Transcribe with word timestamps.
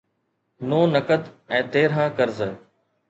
نو 0.69 0.79
نقد 0.95 1.23
۽ 1.59 1.61
تيرهن 1.77 2.09
قرض 2.21 2.39